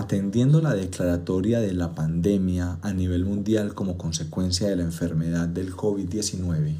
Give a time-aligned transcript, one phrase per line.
[0.00, 5.76] Atendiendo la declaratoria de la pandemia a nivel mundial como consecuencia de la enfermedad del
[5.76, 6.72] COVID-19,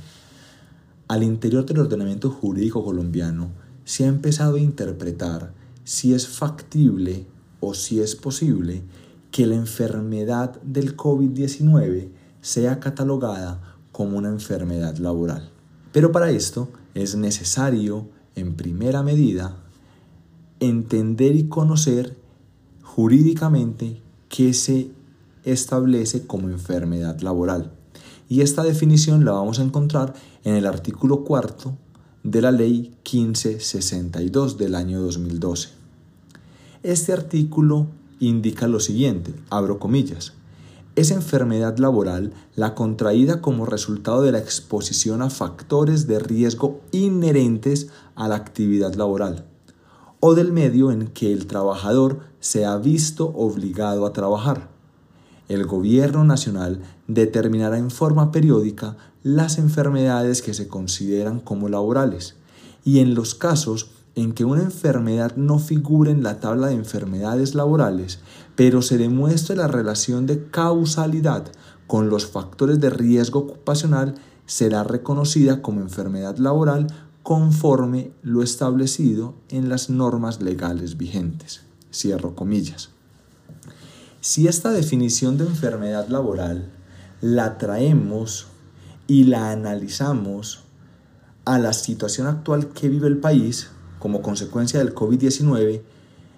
[1.06, 3.51] al interior del ordenamiento jurídico colombiano
[3.85, 5.53] se ha empezado a interpretar
[5.85, 7.27] si es factible
[7.60, 8.85] o si es posible
[9.31, 12.09] que la enfermedad del COVID-19
[12.41, 15.50] sea catalogada como una enfermedad laboral.
[15.92, 19.59] Pero para esto es necesario, en primera medida,
[20.59, 22.16] entender y conocer
[22.94, 24.90] jurídicamente qué se
[25.44, 27.70] establece como enfermedad laboral.
[28.28, 31.76] Y esta definición la vamos a encontrar en el artículo cuarto
[32.24, 35.68] de la ley 1562 del año 2012.
[36.82, 37.86] Este artículo
[38.18, 40.32] indica lo siguiente, abro comillas,
[40.96, 47.86] es enfermedad laboral la contraída como resultado de la exposición a factores de riesgo inherentes
[48.16, 49.46] a la actividad laboral
[50.20, 54.68] o del medio en que el trabajador se ha visto obligado a trabajar.
[55.48, 62.36] El gobierno nacional determinará en forma periódica las enfermedades que se consideran como laborales
[62.84, 67.54] y en los casos en que una enfermedad no figure en la tabla de enfermedades
[67.54, 68.20] laborales,
[68.56, 71.50] pero se demuestre la relación de causalidad
[71.86, 74.14] con los factores de riesgo ocupacional,
[74.46, 76.86] será reconocida como enfermedad laboral
[77.22, 81.62] conforme lo establecido en las normas legales vigentes.
[81.92, 82.90] Cierro comillas.
[84.20, 86.70] Si esta definición de enfermedad laboral
[87.20, 88.46] la traemos
[89.06, 90.60] y la analizamos
[91.44, 95.82] a la situación actual que vive el país como consecuencia del COVID-19,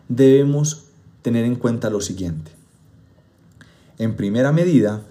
[0.09, 0.85] debemos
[1.23, 2.51] tener en cuenta lo siguiente.
[3.99, 5.03] En primera medida,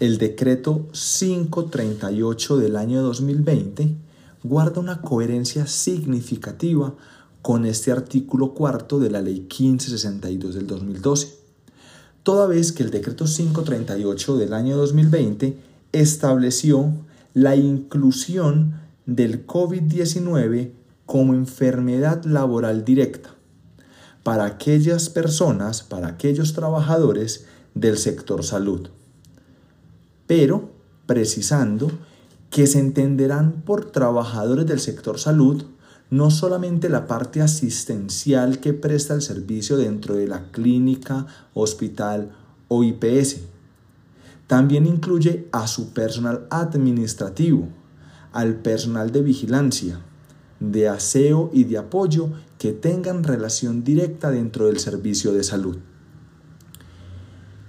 [0.00, 3.96] el decreto 538 del año 2020
[4.42, 6.94] guarda una coherencia significativa
[7.42, 11.38] con este artículo cuarto de la Ley 1562 del 2012,
[12.22, 15.56] toda vez que el decreto 538 del año 2020
[15.92, 16.92] estableció
[17.34, 18.74] la inclusión
[19.06, 20.72] del COVID-19
[21.06, 23.30] como enfermedad laboral directa
[24.22, 28.90] para aquellas personas, para aquellos trabajadores del sector salud,
[30.26, 30.70] pero
[31.06, 31.90] precisando
[32.58, 35.66] que se entenderán por trabajadores del sector salud
[36.10, 42.32] no solamente la parte asistencial que presta el servicio dentro de la clínica, hospital
[42.66, 43.42] o IPS.
[44.48, 47.68] También incluye a su personal administrativo,
[48.32, 50.00] al personal de vigilancia,
[50.58, 55.78] de aseo y de apoyo que tengan relación directa dentro del servicio de salud.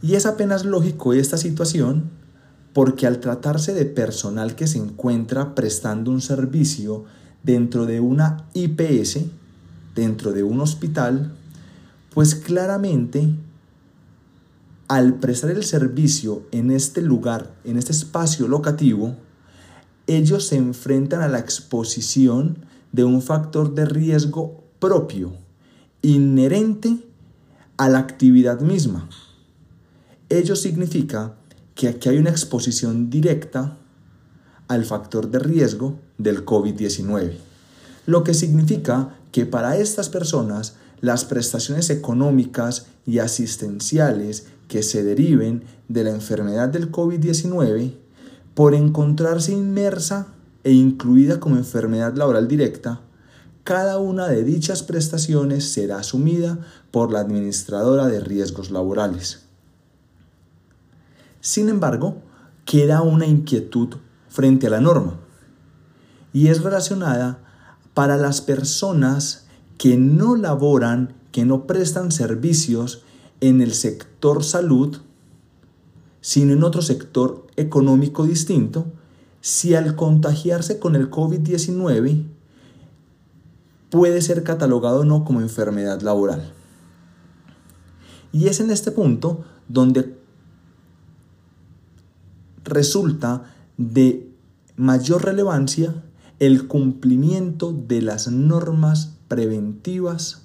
[0.01, 2.17] Y es apenas lógico esta situación
[2.79, 7.03] porque al tratarse de personal que se encuentra prestando un servicio
[7.43, 9.19] dentro de una IPS,
[9.95, 11.33] dentro de un hospital,
[12.13, 13.35] pues claramente
[14.87, 19.17] al prestar el servicio en este lugar, en este espacio locativo,
[20.07, 22.59] ellos se enfrentan a la exposición
[22.93, 25.33] de un factor de riesgo propio,
[26.01, 26.95] inherente
[27.75, 29.09] a la actividad misma.
[30.29, 31.35] Ello significa
[31.79, 33.77] que aquí hay una exposición directa
[34.67, 37.35] al factor de riesgo del COVID-19,
[38.05, 45.63] lo que significa que para estas personas las prestaciones económicas y asistenciales que se deriven
[45.87, 47.93] de la enfermedad del COVID-19,
[48.55, 50.27] por encontrarse inmersa
[50.65, 52.99] e incluida como enfermedad laboral directa,
[53.63, 56.59] cada una de dichas prestaciones será asumida
[56.91, 59.48] por la administradora de riesgos laborales.
[61.41, 62.21] Sin embargo,
[62.65, 63.95] queda una inquietud
[64.27, 65.19] frente a la norma
[66.33, 67.39] y es relacionada
[67.93, 69.47] para las personas
[69.77, 73.03] que no laboran, que no prestan servicios
[73.41, 74.97] en el sector salud,
[76.21, 78.85] sino en otro sector económico distinto,
[79.41, 82.25] si al contagiarse con el COVID-19
[83.89, 86.51] puede ser catalogado o no como enfermedad laboral.
[88.31, 90.18] Y es en este punto donde
[92.63, 93.43] resulta
[93.77, 94.29] de
[94.75, 96.03] mayor relevancia
[96.39, 100.43] el cumplimiento de las normas preventivas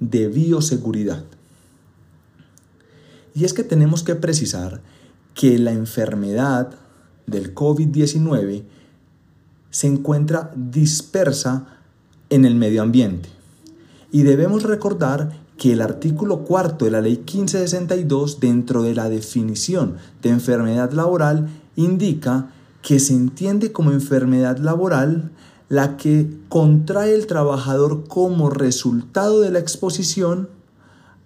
[0.00, 1.24] de bioseguridad.
[3.34, 4.80] Y es que tenemos que precisar
[5.34, 6.70] que la enfermedad
[7.26, 8.64] del COVID-19
[9.70, 11.66] se encuentra dispersa
[12.30, 13.28] en el medio ambiente.
[14.10, 19.96] Y debemos recordar que el artículo cuarto de la ley 1562 dentro de la definición
[20.22, 22.50] de enfermedad laboral indica
[22.80, 25.32] que se entiende como enfermedad laboral
[25.68, 30.48] la que contrae el trabajador como resultado de la exposición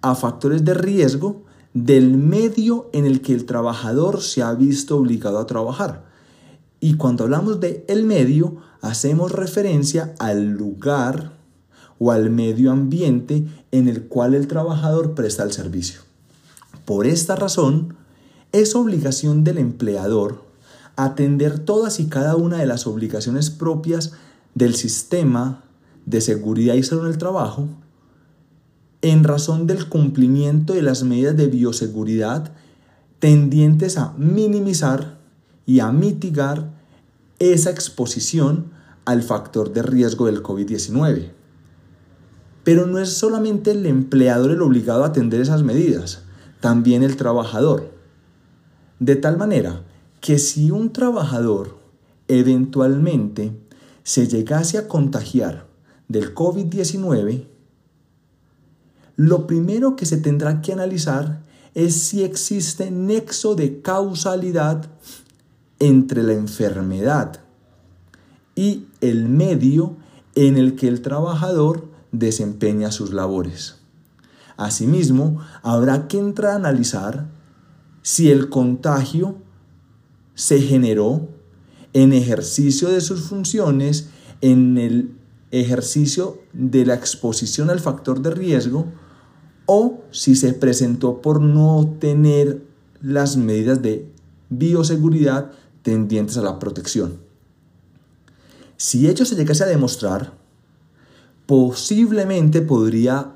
[0.01, 1.43] a factores de riesgo
[1.73, 6.03] del medio en el que el trabajador se ha visto obligado a trabajar.
[6.79, 11.31] Y cuando hablamos de el medio, hacemos referencia al lugar
[11.99, 16.01] o al medio ambiente en el cual el trabajador presta el servicio.
[16.85, 17.95] Por esta razón,
[18.51, 20.43] es obligación del empleador
[20.95, 24.11] atender todas y cada una de las obligaciones propias
[24.53, 25.63] del sistema
[26.05, 27.67] de seguridad y salud en el trabajo
[29.01, 32.51] en razón del cumplimiento de las medidas de bioseguridad
[33.17, 35.17] tendientes a minimizar
[35.65, 36.69] y a mitigar
[37.39, 38.71] esa exposición
[39.05, 41.31] al factor de riesgo del COVID-19.
[42.63, 46.23] Pero no es solamente el empleador el obligado a atender esas medidas,
[46.59, 47.91] también el trabajador.
[48.99, 49.81] De tal manera
[50.21, 51.77] que si un trabajador
[52.27, 53.51] eventualmente
[54.03, 55.67] se llegase a contagiar
[56.07, 57.47] del COVID-19,
[59.15, 61.43] lo primero que se tendrá que analizar
[61.73, 64.87] es si existe nexo de causalidad
[65.79, 67.41] entre la enfermedad
[68.55, 69.97] y el medio
[70.35, 73.75] en el que el trabajador desempeña sus labores.
[74.55, 77.27] Asimismo, habrá que entrar a analizar
[78.01, 79.35] si el contagio
[80.35, 81.27] se generó
[81.91, 84.09] en ejercicio de sus funciones,
[84.41, 85.15] en el
[85.51, 88.85] ejercicio de la exposición al factor de riesgo,
[89.65, 92.63] o si se presentó por no tener
[93.01, 94.11] las medidas de
[94.49, 95.51] bioseguridad
[95.81, 97.17] tendientes a la protección.
[98.77, 100.42] Si ello se llegase a demostrar,
[101.45, 103.31] posiblemente podría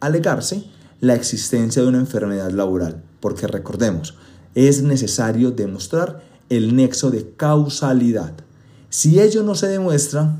[0.00, 0.64] alegarse
[1.00, 4.14] la existencia de una enfermedad laboral, porque recordemos,
[4.54, 8.34] es necesario demostrar el nexo de causalidad.
[8.90, 10.36] Si ello no se demuestra,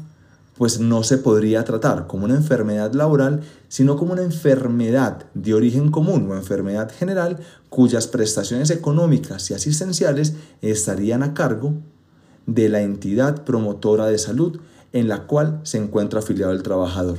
[0.57, 5.91] pues no se podría tratar como una enfermedad laboral, sino como una enfermedad de origen
[5.91, 7.39] común o enfermedad general
[7.71, 11.75] cuyas prestaciones económicas y asistenciales estarían a cargo
[12.47, 14.61] de la entidad promotora de salud
[14.93, 17.19] en la cual se encuentra afiliado el trabajador.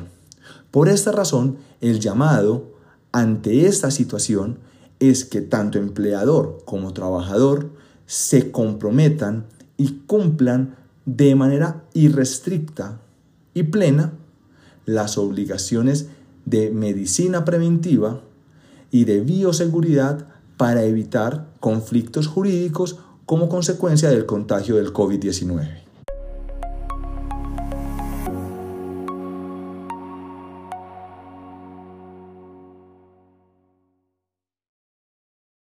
[0.71, 2.73] Por esta razón, el llamado
[3.11, 4.59] ante esta situación
[4.99, 7.71] es que tanto empleador como trabajador
[8.05, 9.45] se comprometan
[9.77, 10.75] y cumplan
[11.05, 13.01] de manera irrestricta
[13.53, 14.13] y plena
[14.85, 16.07] las obligaciones
[16.45, 18.21] de medicina preventiva
[18.91, 20.27] y de bioseguridad
[20.57, 25.82] para evitar conflictos jurídicos como consecuencia del contagio del COVID-19.